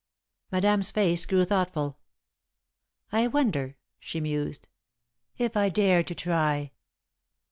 Madame's 0.51 0.89
face 0.89 1.27
grew 1.27 1.45
thoughtful. 1.45 1.99
"I 3.11 3.27
wonder," 3.27 3.77
she 3.99 4.19
mused, 4.19 4.67
"if 5.37 5.55
I 5.55 5.69
dare 5.69 6.01
to 6.01 6.15
try!" 6.15 6.71